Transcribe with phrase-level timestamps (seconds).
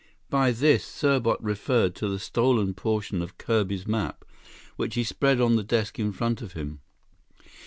[0.31, 4.25] By "this" Serbot referred to the stolen portion of Kirby's map,
[4.75, 6.81] which he spread on the desk in front of him.